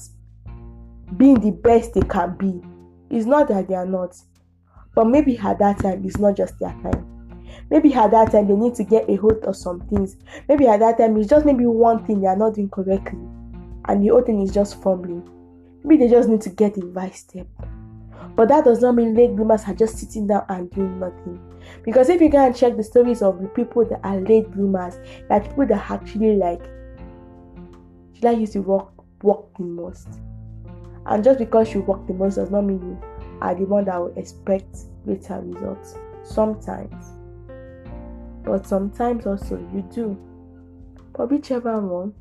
being 1.16 1.40
the 1.40 1.52
best 1.52 1.94
they 1.94 2.02
can 2.02 2.36
be. 2.36 2.62
It's 3.10 3.26
not 3.26 3.48
that 3.48 3.70
they 3.70 3.76
are 3.76 3.86
not. 3.86 4.18
But 4.96 5.08
maybe 5.08 5.38
at 5.38 5.60
that 5.60 5.80
time, 5.80 6.04
it's 6.04 6.18
not 6.18 6.36
just 6.36 6.60
their 6.60 6.76
time. 6.84 7.19
Maybe 7.70 7.94
at 7.94 8.12
that 8.12 8.32
time 8.32 8.48
they 8.48 8.56
need 8.56 8.76
to 8.76 8.84
get 8.84 9.10
a 9.10 9.16
hold 9.16 9.44
of 9.44 9.56
some 9.56 9.82
things. 9.88 10.18
Maybe 10.48 10.68
at 10.68 10.80
that 10.80 10.98
time 10.98 11.18
it's 11.18 11.30
just 11.30 11.46
maybe 11.46 11.66
one 11.66 12.06
thing 12.06 12.22
they 12.22 12.28
are 12.28 12.36
not 12.36 12.56
doing 12.56 12.70
correctly, 12.70 13.20
and 13.88 14.04
the 14.04 14.08
whole 14.08 14.22
thing 14.22 14.42
is 14.42 14.52
just 14.52 14.82
fumbling. 14.82 15.28
Maybe 15.84 16.04
they 16.04 16.10
just 16.10 16.30
need 16.30 16.42
to 16.42 16.50
get 16.50 16.74
the 16.76 16.86
right 16.88 17.16
step. 17.16 17.48
But 18.36 18.50
that 18.50 18.64
does 18.66 18.82
not 18.82 18.96
mean 18.96 19.16
late 19.16 19.36
bloomers 19.36 19.64
are 19.66 19.74
just 19.74 19.98
sitting 19.98 20.28
down 20.28 20.46
and 20.50 20.70
doing 20.72 21.00
nothing. 21.00 21.40
Because 21.84 22.10
if 22.10 22.22
you 22.22 22.30
go 22.30 22.46
and 22.46 22.56
check 22.56 22.76
the 22.78 22.84
stories 22.84 23.22
of 23.22 23.42
the 23.42 23.48
people 23.50 23.86
that 23.86 24.00
are 24.04 24.20
late 24.22 24.50
bloomers, 24.52 24.98
like 25.30 25.48
people 25.48 25.66
that 25.68 25.90
actually 25.92 26.36
like 26.36 26.62
should 28.14 28.26
I 28.26 28.32
use 28.32 28.54
the 28.54 28.62
work 28.62 28.92
work 29.24 29.54
the 29.58 29.64
most. 29.64 30.08
And 31.06 31.24
just 31.24 31.40
because 31.40 31.74
you 31.74 31.82
work 31.82 32.06
the 32.08 32.14
most 32.14 32.36
does 32.36 32.52
not 32.52 32.62
mean 32.62 32.82
you 32.82 33.02
are 33.42 33.56
the 33.56 33.66
one 33.66 33.86
that 33.86 34.00
will 34.00 34.18
expect 34.18 34.78
greater 35.06 35.40
results. 35.42 35.96
Sometimes 36.24 37.19
but 38.44 38.66
sometimes 38.66 39.26
also 39.26 39.58
you 39.74 39.88
do. 39.94 40.18
But 41.16 41.30
whichever 41.30 41.80
one, 41.80 42.14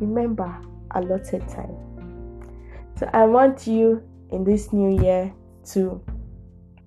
remember 0.00 0.60
allotted 0.92 1.46
time. 1.48 1.76
So 2.96 3.08
I 3.12 3.24
want 3.24 3.66
you 3.66 4.02
in 4.30 4.44
this 4.44 4.72
new 4.72 5.02
year 5.02 5.32
to 5.72 6.04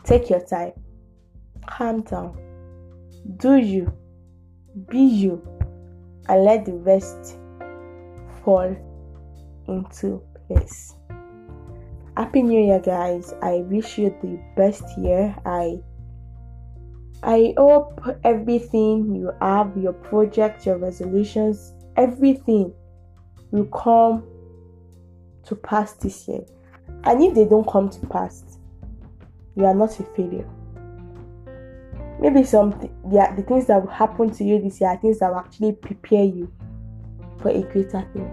take 0.04 0.30
your 0.30 0.42
time, 0.42 0.74
calm 1.68 2.02
down, 2.02 2.38
do 3.38 3.56
you, 3.58 3.92
be 4.90 5.00
you, 5.00 5.42
and 6.28 6.44
let 6.44 6.66
the 6.66 6.74
rest 6.74 7.38
fall 8.44 8.76
into 9.68 10.22
place. 10.48 10.96
Happy 12.16 12.44
New 12.44 12.62
Year, 12.64 12.80
guys! 12.80 13.34
I 13.42 13.64
wish 13.70 13.98
you 13.98 14.16
the 14.22 14.40
best 14.56 14.84
year. 15.00 15.36
I 15.46 15.80
I 17.26 17.54
hope 17.58 18.02
everything 18.26 19.16
you 19.16 19.32
have, 19.40 19.78
your 19.78 19.94
projects, 19.94 20.66
your 20.66 20.78
resolutions, 20.78 21.74
everything 21.96 22.74
will 23.52 23.66
come 23.66 24.26
to 25.46 25.56
pass 25.56 25.94
this 25.94 26.28
year. 26.28 26.42
And 27.06 27.24
if 27.24 27.34
they 27.34 27.46
don't 27.46 27.68
come 27.68 27.90
to 27.90 28.08
pass, 28.08 28.44
you 29.56 29.64
are 29.64 29.74
not 29.74 29.98
a 30.02 30.04
failure. 30.04 30.50
Maybe 32.20 32.44
some 32.44 32.72
the, 32.72 33.34
the 33.38 33.44
things 33.44 33.68
that 33.68 33.82
will 33.82 33.92
happen 33.92 34.30
to 34.32 34.44
you 34.44 34.62
this 34.62 34.82
year 34.82 34.90
are 34.90 34.98
things 34.98 35.20
that 35.20 35.30
will 35.30 35.40
actually 35.40 35.74
prepare 35.74 36.26
you 36.26 36.52
for 37.42 37.52
a 37.52 37.62
greater 37.62 38.06
thing. 38.12 38.30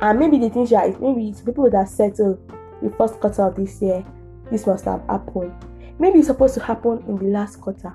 And 0.00 0.18
maybe 0.20 0.38
the 0.38 0.50
things 0.50 0.70
you 0.70 0.76
are 0.76 0.88
maybe 1.00 1.30
it's 1.30 1.40
people 1.40 1.68
that 1.70 1.88
settle 1.88 2.38
the 2.80 2.90
first 2.90 3.18
quarter 3.18 3.42
of 3.42 3.56
this 3.56 3.82
year, 3.82 4.04
this 4.52 4.66
must 4.66 4.84
have 4.84 5.02
happened 5.08 5.52
Maybe 5.98 6.18
it's 6.18 6.28
supposed 6.28 6.54
to 6.54 6.60
happen 6.60 7.02
in 7.08 7.16
the 7.16 7.24
last 7.24 7.60
quarter. 7.60 7.92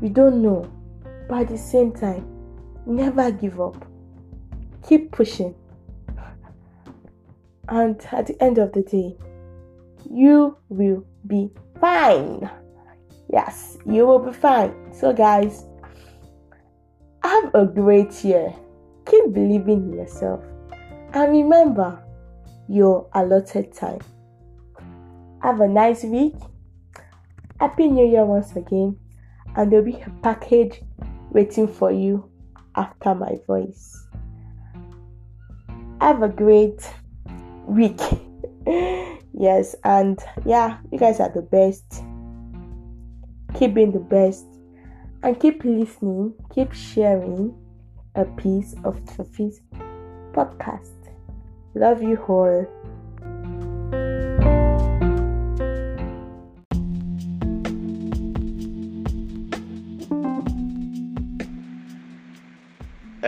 You 0.00 0.08
don't 0.08 0.42
know. 0.42 0.70
But 1.28 1.42
at 1.42 1.48
the 1.48 1.58
same 1.58 1.92
time, 1.92 2.26
never 2.86 3.30
give 3.30 3.60
up. 3.60 3.84
Keep 4.88 5.12
pushing. 5.12 5.54
And 7.68 8.04
at 8.10 8.26
the 8.26 8.42
end 8.42 8.58
of 8.58 8.72
the 8.72 8.82
day, 8.82 9.16
you 10.10 10.56
will 10.68 11.04
be 11.26 11.50
fine. 11.80 12.50
Yes, 13.32 13.78
you 13.86 14.06
will 14.06 14.18
be 14.18 14.32
fine. 14.32 14.74
So, 14.92 15.12
guys, 15.12 15.66
have 17.22 17.54
a 17.54 17.64
great 17.64 18.24
year. 18.24 18.52
Keep 19.06 19.32
believing 19.32 19.92
in 19.92 19.98
yourself. 19.98 20.42
And 21.12 21.30
remember 21.30 22.02
your 22.68 23.08
allotted 23.14 23.72
time. 23.72 24.00
Have 25.42 25.60
a 25.60 25.68
nice 25.68 26.04
week. 26.04 26.34
Happy 27.58 27.88
New 27.88 28.06
Year 28.06 28.24
once 28.24 28.54
again. 28.56 28.98
And 29.56 29.70
there'll 29.70 29.84
be 29.84 30.00
a 30.00 30.10
package 30.22 30.80
waiting 31.30 31.66
for 31.66 31.90
you 31.90 32.30
after 32.76 33.14
my 33.14 33.36
voice. 33.46 34.06
Have 36.00 36.22
a 36.22 36.28
great 36.28 36.88
week. 37.66 38.00
yes, 39.32 39.74
and 39.84 40.18
yeah, 40.44 40.78
you 40.90 40.98
guys 40.98 41.20
are 41.20 41.30
the 41.30 41.42
best. 41.42 42.02
Keep 43.58 43.74
being 43.74 43.92
the 43.92 43.98
best 43.98 44.46
and 45.22 45.38
keep 45.38 45.64
listening, 45.64 46.34
keep 46.54 46.72
sharing 46.72 47.54
a 48.14 48.24
piece 48.24 48.74
of 48.84 49.00
Sophie's 49.16 49.60
podcast. 50.32 50.94
Love 51.74 52.02
you 52.02 52.16
all. 52.28 52.66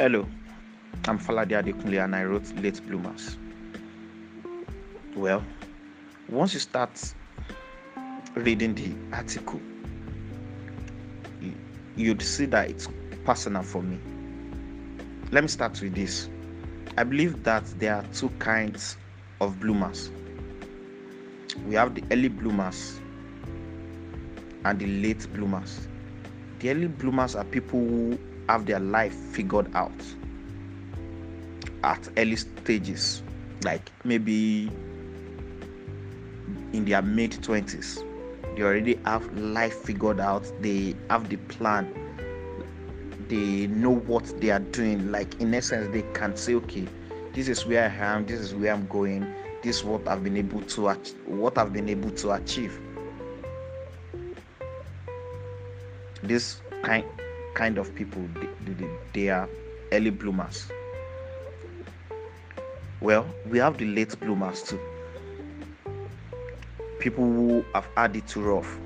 Hello, 0.02 0.26
I'm 1.06 1.16
Falade 1.16 1.54
Adekunle 1.54 2.02
and 2.02 2.16
I 2.16 2.24
wrote 2.24 2.52
Late 2.56 2.84
Bloomers. 2.88 3.36
Well, 5.14 5.44
once 6.28 6.52
you 6.54 6.58
start 6.58 7.14
reading 8.34 8.74
the 8.74 9.16
article, 9.16 9.60
you'd 11.94 12.20
see 12.20 12.46
that 12.46 12.68
it's 12.68 12.88
personal 13.24 13.62
for 13.62 13.80
me. 13.80 14.00
Let 15.30 15.44
me 15.44 15.48
start 15.48 15.80
with 15.80 15.94
this. 15.94 16.28
I 16.98 17.04
believe 17.04 17.44
that 17.44 17.64
there 17.78 17.94
are 17.94 18.04
two 18.12 18.30
kinds 18.40 18.96
of 19.40 19.60
bloomers. 19.60 20.10
We 21.64 21.76
have 21.76 21.94
the 21.94 22.02
early 22.10 22.28
bloomers 22.28 22.98
and 24.64 24.80
the 24.80 24.86
late 25.00 25.32
bloomers. 25.32 25.86
The 26.58 26.72
early 26.72 26.88
bloomers 26.88 27.36
are 27.36 27.44
people 27.44 27.78
who 27.78 28.18
have 28.48 28.66
their 28.66 28.80
life 28.80 29.14
figured 29.14 29.74
out 29.74 29.92
at 31.84 32.08
early 32.16 32.36
stages, 32.36 33.22
like 33.64 33.90
maybe 34.04 34.70
in 36.72 36.84
their 36.84 37.02
mid 37.02 37.32
20s. 37.32 38.04
They 38.56 38.62
already 38.62 38.98
have 39.04 39.32
life 39.36 39.74
figured 39.74 40.20
out, 40.20 40.50
they 40.60 40.94
have 41.08 41.28
the 41.28 41.36
plan, 41.36 41.92
they 43.28 43.66
know 43.66 43.94
what 43.94 44.40
they 44.40 44.50
are 44.50 44.60
doing. 44.60 45.10
Like, 45.10 45.40
in 45.40 45.54
essence, 45.54 45.88
they 45.92 46.02
can 46.12 46.36
say, 46.36 46.54
okay, 46.56 46.86
this 47.32 47.48
is 47.48 47.64
where 47.64 47.84
I 47.84 48.14
am, 48.14 48.26
this 48.26 48.40
is 48.40 48.54
where 48.54 48.72
I'm 48.74 48.86
going, 48.88 49.26
this 49.62 49.78
is 49.78 49.84
what 49.84 50.06
I've 50.06 50.22
been 50.22 50.36
able 50.36 50.60
to 50.60 50.92
what 51.26 51.56
I've 51.56 51.72
been 51.72 51.88
able 51.88 52.10
to 52.10 52.32
achieve. 52.32 52.78
This 56.22 56.60
kind 56.82 57.04
kind 57.54 57.78
of 57.78 57.94
people 57.94 58.26
they, 58.64 58.88
they, 59.12 59.28
are 59.28 59.48
early 59.92 60.10
bloomers. 60.10 60.70
Well 63.00 63.26
we 63.46 63.58
have 63.58 63.78
the 63.78 63.86
late 63.86 64.18
bloomers 64.20 64.62
too. 64.62 64.80
People 66.98 67.24
who 67.24 67.64
have 67.74 67.86
had 67.96 68.16
it 68.16 68.26
too 68.28 68.42
rough. 68.42 68.78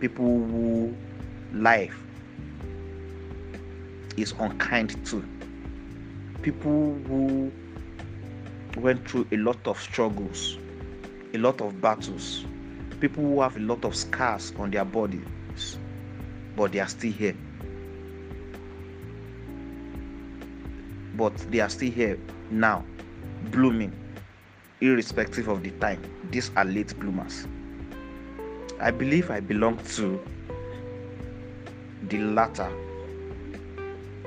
People 0.00 0.24
who 0.24 0.94
life 1.52 1.96
is 4.16 4.34
unkind 4.38 5.04
to 5.06 5.24
people 6.42 6.98
who 7.06 7.50
went 8.76 9.08
through 9.08 9.26
a 9.32 9.36
lot 9.36 9.56
of 9.66 9.80
struggles 9.80 10.58
a 11.34 11.38
lot 11.38 11.60
of 11.60 11.80
battles. 11.80 12.44
People 13.00 13.24
who 13.24 13.40
have 13.40 13.56
a 13.56 13.60
lot 13.60 13.84
of 13.84 13.94
scars 13.94 14.52
on 14.56 14.70
their 14.70 14.84
bodies 14.84 15.78
but 16.56 16.72
they 16.72 16.78
are 16.78 16.88
still 16.88 17.12
here 17.12 17.34
but 21.16 21.36
they 21.50 21.60
are 21.60 21.68
still 21.68 21.90
here 21.90 22.18
now, 22.50 22.84
blooming, 23.50 23.92
irrespective 24.80 25.48
of 25.48 25.62
the 25.62 25.70
time. 25.72 26.02
These 26.30 26.50
are 26.56 26.64
late 26.64 26.98
bloomers. 26.98 27.46
I 28.80 28.90
believe 28.90 29.30
I 29.30 29.40
belong 29.40 29.78
to 29.96 30.20
the 32.08 32.18
latter. 32.18 32.70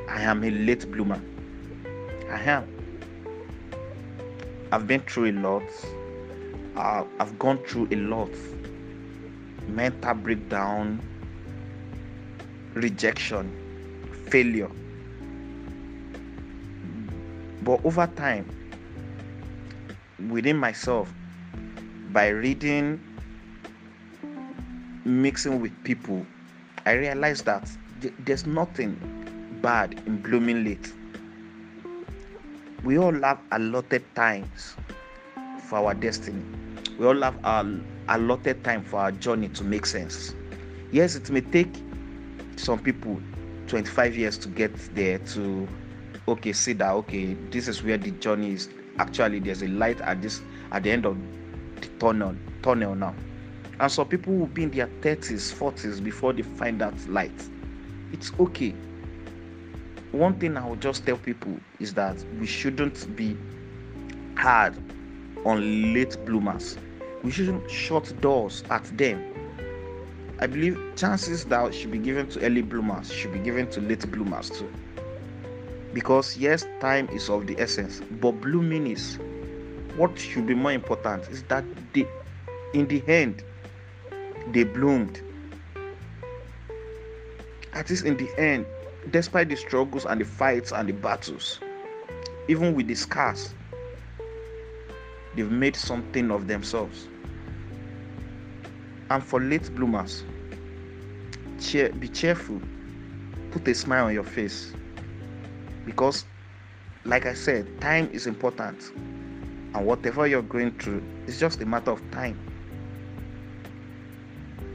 I 0.10 0.22
am 0.22 0.44
a 0.44 0.50
late 0.50 0.90
bloomer. 0.92 1.22
I 2.32 2.42
am. 2.44 2.68
I've 4.72 4.88
been 4.88 5.02
through 5.02 5.32
a 5.32 5.34
lot. 5.34 5.64
Uh, 6.76 7.04
I've 7.20 7.38
gone 7.40 7.58
through 7.66 7.90
a 7.92 7.96
lot. 7.96 8.32
Mental 9.68 10.14
breakdown, 10.14 11.02
rejection, 12.74 13.52
failure 14.30 14.70
but 17.68 17.84
over 17.84 18.08
time, 18.16 18.48
within 20.30 20.56
myself, 20.56 21.14
by 22.14 22.30
reading, 22.30 22.98
mixing 25.04 25.60
with 25.60 25.74
people, 25.84 26.26
I 26.86 26.94
realized 26.94 27.44
that 27.44 27.70
there's 28.20 28.46
nothing 28.46 28.96
bad 29.62 30.02
in 30.06 30.22
blooming 30.22 30.64
late. 30.64 30.94
We 32.86 32.98
all 32.98 33.22
have 33.22 33.40
allotted 33.52 34.06
times 34.16 34.78
for 35.68 35.80
our 35.80 35.94
destiny. 35.94 36.42
We 36.98 37.06
all 37.06 37.22
have 37.22 37.38
our 37.44 37.66
allotted 38.08 38.64
time 38.64 38.82
for 38.82 39.02
our 39.02 39.12
journey 39.12 39.50
to 39.50 39.66
make 39.66 39.86
sense. 39.86 40.34
Yes, 40.94 41.16
it 41.16 41.30
may 41.30 41.42
take 41.42 41.76
some 42.56 42.80
people 42.80 43.22
25 43.68 44.16
years 44.16 44.38
to 44.38 44.48
get 44.48 44.74
there 44.96 45.18
to 45.20 45.68
okay 46.28 46.52
see 46.52 46.74
that 46.74 46.92
okay 46.92 47.36
this 47.52 47.68
is 47.68 47.84
where 47.84 47.98
the 47.98 48.12
journey 48.12 48.52
is. 48.52 48.70
Actually 49.00 49.40
there's 49.40 49.62
a 49.62 49.68
light 49.68 50.02
at 50.02 50.22
this 50.22 50.42
at 50.72 50.84
the 50.84 50.92
end 50.92 51.06
of 51.06 51.18
the 51.82 51.88
tunnel 52.00 52.36
tunnel 52.62 52.96
now. 52.96 53.16
And 53.80 53.92
some 53.92 54.08
people 54.08 54.34
will 54.34 54.48
be 54.48 54.64
in 54.64 54.72
their 54.72 54.88
30s 54.88 55.54
40s 55.54 56.04
before 56.04 56.34
they 56.34 56.42
find 56.42 56.82
that 56.82 56.94
light. 57.08 57.48
It's 58.12 58.32
okay. 58.40 58.72
One 60.12 60.40
thing 60.40 60.58
i 60.58 60.68
will 60.68 60.78
just 60.78 61.06
tell 61.06 61.18
people 61.18 61.56
is 61.80 61.94
that 61.94 62.16
we 62.40 62.48
shouldn't 62.48 63.16
be 63.16 63.38
hard 64.36 64.76
on 65.46 65.94
late 65.94 66.18
bloomers. 66.26 66.78
We 67.24 67.32
shouldn't 67.32 67.70
shut 67.70 68.20
doors 68.20 68.64
at 68.72 68.86
them. 68.98 69.34
I 70.40 70.48
believe 70.48 70.80
chances 70.96 71.46
that 71.46 71.74
should 71.74 71.92
be 71.92 71.98
given 72.00 72.30
to 72.30 72.42
early 72.42 72.62
bloomers 72.62 73.12
should 73.12 73.34
be 73.34 73.40
given 73.40 73.70
to 73.72 73.82
late 73.82 74.10
bloomers 74.12 74.50
too 74.50 74.72
because 75.98 76.38
yes 76.38 76.68
time 76.80 77.10
is 77.10 77.28
of 77.28 77.48
the 77.48 77.60
essence 77.60 78.04
but 78.22 78.32
blooming 78.34 78.86
is 78.86 79.18
what 79.96 80.16
should 80.20 80.46
be 80.46 80.54
more 80.54 80.72
important 80.72 81.28
is 81.30 81.42
that 81.46 81.64
they 81.92 82.06
in 82.76 82.88
the 82.88 83.02
end 83.08 83.44
they 84.52 84.64
bloomed. 84.64 85.20
At 87.74 87.90
least 87.90 88.06
in 88.06 88.16
the 88.16 88.30
end 88.40 88.68
despite 89.10 89.50
the 89.50 89.56
struggles 89.56 90.06
and 90.06 90.22
the 90.22 90.26
fights 90.26 90.72
and 90.72 90.88
the 90.88 90.94
battles 90.94 91.60
even 92.48 92.76
with 92.76 92.86
the 92.86 92.94
scars 92.94 93.56
they've 95.36 95.50
made 95.50 95.76
something 95.76 96.30
of 96.30 96.48
themselves. 96.48 97.08
And 99.10 99.24
for 99.24 99.42
late 99.42 99.74
bloomers 99.74 100.26
cheer, 101.60 101.90
be 101.90 102.08
cheerful. 102.08 102.62
Put 103.50 103.68
a 103.68 103.74
smile 103.74 104.06
on 104.06 104.14
your 104.14 104.24
face 104.24 104.76
because 105.88 106.26
like 107.06 107.26
i 107.26 107.34
said 107.34 107.66
time 107.82 108.08
is 108.12 108.28
important. 108.28 108.92
And 109.74 109.86
whatever 109.86 110.28
you're 110.28 110.44
going 110.44 110.78
through 110.78 111.02
it's 111.26 111.40
just 111.40 111.62
a 111.62 111.66
matter 111.66 111.92
of 111.92 112.12
time. 112.12 112.38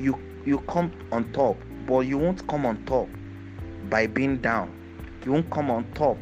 You 0.01 0.19
you 0.45 0.59
come 0.61 0.91
on 1.13 1.31
top 1.33 1.57
but 1.87 2.01
you 2.01 2.19
won't 2.19 2.47
come 2.49 2.67
on 2.67 2.85
top 2.85 3.09
by 3.91 4.07
being 4.07 4.39
down. 4.39 4.73
You 5.25 5.33
won't 5.33 5.51
come 5.51 5.71
on 5.71 5.85
top 5.93 6.17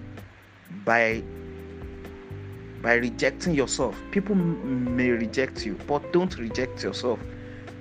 by 0.85 1.23
by 2.83 2.95
rejecting 2.95 3.55
yourself. 3.55 3.97
People 4.11 4.35
may 4.35 5.11
reject 5.11 5.65
you 5.65 5.79
but 5.87 6.13
don't 6.13 6.37
reject 6.39 6.83
yourself. 6.83 7.21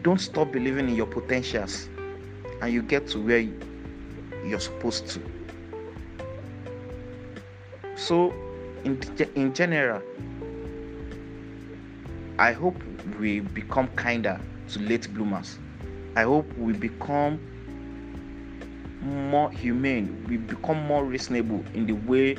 Don't 0.03 0.21
stop 0.21 0.51
believing 0.51 0.89
in 0.89 0.95
your 0.95 1.07
potentials 1.07 1.89
and 2.61 2.71
you 2.71 2.83
get 2.83 3.07
to 3.07 3.19
where 3.19 3.45
you're 4.45 4.59
supposed 4.59 5.07
to 5.07 5.38
so, 7.99 8.33
in, 8.85 8.97
in 9.35 9.53
general, 9.53 10.01
I 12.39 12.53
hope 12.53 12.81
we 13.19 13.41
become 13.41 13.89
kinder 13.89 14.39
to 14.69 14.79
late 14.79 15.13
bloomers. 15.13 15.59
I 16.15 16.23
hope 16.23 16.51
we 16.57 16.71
become 16.71 17.39
more 19.01 19.51
humane, 19.51 20.25
we 20.29 20.37
become 20.37 20.81
more 20.87 21.03
reasonable 21.03 21.63
in 21.73 21.85
the 21.85 21.93
way 21.93 22.37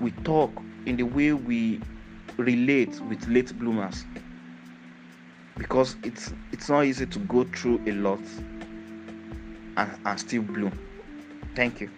we 0.00 0.10
talk, 0.24 0.50
in 0.86 0.96
the 0.96 1.04
way 1.04 1.34
we 1.34 1.80
relate 2.38 2.98
with 3.02 3.26
late 3.28 3.56
bloomers. 3.58 4.04
Because 5.58 5.96
it's 6.02 6.32
it's 6.52 6.70
not 6.70 6.84
easy 6.84 7.06
to 7.06 7.18
go 7.20 7.44
through 7.44 7.82
a 7.86 7.92
lot 7.92 8.20
and, 9.76 9.98
and 10.04 10.20
still 10.20 10.42
bloom. 10.42 10.72
Thank 11.54 11.80
you. 11.82 11.90